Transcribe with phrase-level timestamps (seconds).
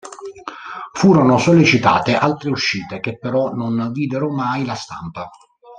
[0.93, 5.29] Furono sollecitate altre uscite che però non videro mai la stampa.